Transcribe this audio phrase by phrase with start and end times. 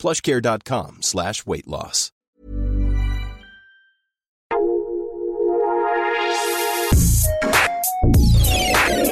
[0.00, 2.12] plushcare.com slash weight loss.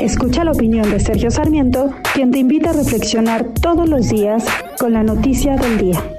[0.01, 4.45] Escucha la opinión de Sergio Sarmiento, quien te invita a reflexionar todos los días
[4.79, 6.18] con la noticia del día.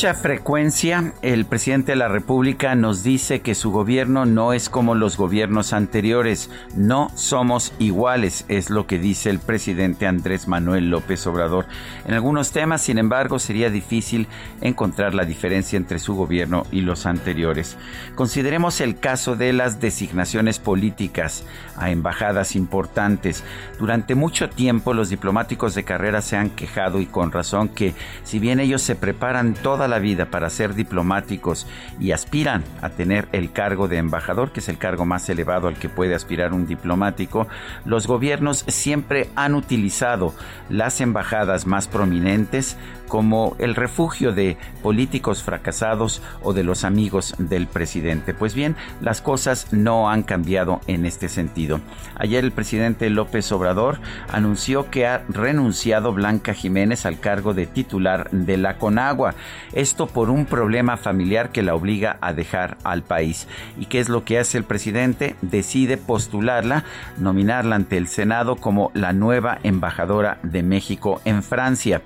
[0.00, 4.94] Mucha frecuencia el presidente de la República nos dice que su gobierno no es como
[4.94, 11.26] los gobiernos anteriores, no somos iguales, es lo que dice el presidente Andrés Manuel López
[11.26, 11.66] Obrador.
[12.06, 14.26] En algunos temas, sin embargo, sería difícil
[14.62, 17.76] encontrar la diferencia entre su gobierno y los anteriores.
[18.14, 21.44] Consideremos el caso de las designaciones políticas
[21.76, 23.44] a embajadas importantes.
[23.78, 27.92] Durante mucho tiempo los diplomáticos de carrera se han quejado y con razón que
[28.24, 31.66] si bien ellos se preparan todo la vida para ser diplomáticos
[31.98, 35.78] y aspiran a tener el cargo de embajador, que es el cargo más elevado al
[35.78, 37.46] que puede aspirar un diplomático,
[37.84, 40.34] los gobiernos siempre han utilizado
[40.68, 42.78] las embajadas más prominentes
[43.10, 48.34] como el refugio de políticos fracasados o de los amigos del presidente.
[48.34, 51.80] Pues bien, las cosas no han cambiado en este sentido.
[52.14, 53.98] Ayer el presidente López Obrador
[54.32, 59.34] anunció que ha renunciado Blanca Jiménez al cargo de titular de la Conagua.
[59.80, 63.48] Esto por un problema familiar que la obliga a dejar al país.
[63.78, 65.36] ¿Y qué es lo que hace el presidente?
[65.40, 66.84] Decide postularla,
[67.16, 72.02] nominarla ante el Senado como la nueva embajadora de México en Francia.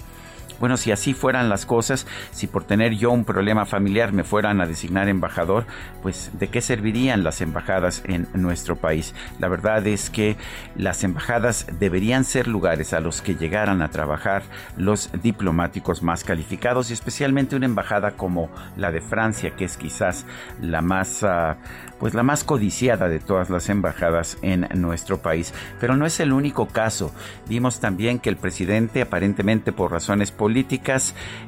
[0.61, 4.61] Bueno, si así fueran las cosas, si por tener yo un problema familiar me fueran
[4.61, 5.67] a designar embajador,
[6.03, 9.15] pues ¿de qué servirían las embajadas en nuestro país?
[9.39, 10.37] La verdad es que
[10.77, 14.43] las embajadas deberían ser lugares a los que llegaran a trabajar
[14.77, 20.25] los diplomáticos más calificados y especialmente una embajada como la de Francia, que es quizás
[20.61, 21.57] la más, ah,
[21.99, 25.53] pues la más codiciada de todas las embajadas en nuestro país.
[25.81, 27.13] Pero no es el único caso.
[27.49, 30.44] Vimos también que el presidente, aparentemente por razones políticas,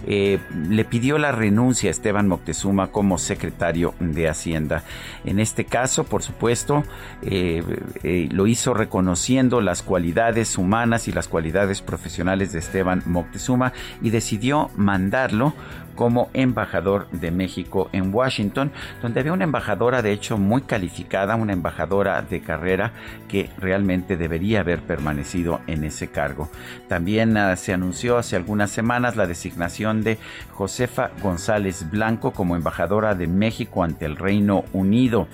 [0.06, 4.82] eh, le pidió la renuncia a Esteban Moctezuma como secretario de Hacienda.
[5.24, 6.84] En este caso, por supuesto,
[7.22, 7.62] eh,
[8.02, 14.10] eh, lo hizo reconociendo las cualidades humanas y las cualidades profesionales de Esteban Moctezuma y
[14.10, 15.54] decidió mandarlo
[15.96, 18.70] como embajador de México en Washington,
[19.02, 22.92] donde había una embajadora de hecho muy calificada, una embajadora de carrera
[23.28, 26.48] que realmente debería haber permanecido en ese cargo.
[26.86, 30.16] También ah, se anunció hace algunas semanas la designación de
[30.52, 35.26] Josefa González Blanco como embajadora de México ante el Reino Unido.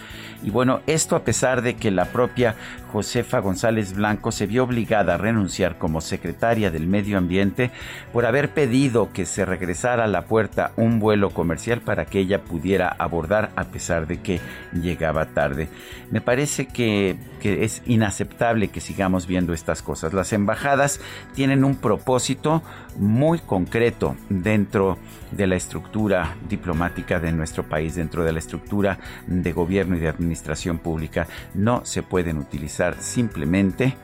[0.42, 2.56] Y bueno, esto a pesar de que la propia
[2.92, 7.70] Josefa González Blanco se vio obligada a renunciar como secretaria del Medio Ambiente
[8.12, 12.42] por haber pedido que se regresara a la puerta un vuelo comercial para que ella
[12.42, 14.40] pudiera abordar a pesar de que
[14.74, 15.68] llegaba tarde.
[16.10, 20.12] Me parece que, es inaceptable que sigamos viendo estas cosas.
[20.12, 21.00] Las embajadas
[21.34, 22.62] tienen un propósito
[22.98, 24.98] muy concreto dentro
[25.30, 30.08] de la estructura diplomática de nuestro país, dentro de la estructura de gobierno y de
[30.08, 31.26] administración pública.
[31.54, 33.96] No se pueden utilizar simplemente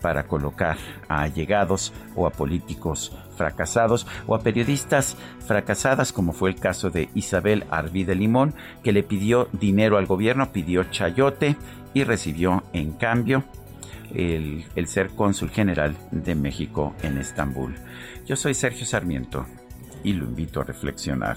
[0.00, 0.76] para colocar
[1.08, 7.08] a allegados o a políticos fracasados o a periodistas fracasadas, como fue el caso de
[7.14, 8.54] Isabel Arvide Limón,
[8.84, 11.56] que le pidió dinero al gobierno, pidió chayote
[11.94, 13.44] y recibió en cambio
[14.14, 17.74] el, el ser cónsul general de México en Estambul.
[18.26, 19.46] Yo soy Sergio Sarmiento
[20.04, 21.36] y lo invito a reflexionar.